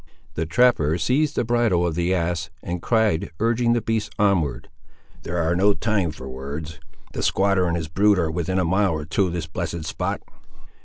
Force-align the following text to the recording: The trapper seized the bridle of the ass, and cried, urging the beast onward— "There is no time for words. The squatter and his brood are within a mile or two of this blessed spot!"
The 0.33 0.47
trapper 0.47 0.97
seized 0.97 1.35
the 1.35 1.43
bridle 1.43 1.85
of 1.85 1.93
the 1.93 2.11
ass, 2.11 2.49
and 2.63 2.81
cried, 2.81 3.29
urging 3.39 3.73
the 3.73 3.83
beast 3.83 4.11
onward— 4.17 4.67
"There 5.21 5.51
is 5.53 5.55
no 5.55 5.75
time 5.75 6.09
for 6.09 6.27
words. 6.27 6.79
The 7.13 7.21
squatter 7.21 7.67
and 7.67 7.77
his 7.77 7.87
brood 7.87 8.17
are 8.17 8.31
within 8.31 8.57
a 8.57 8.65
mile 8.65 8.93
or 8.93 9.05
two 9.05 9.27
of 9.27 9.33
this 9.33 9.45
blessed 9.45 9.85
spot!" 9.85 10.19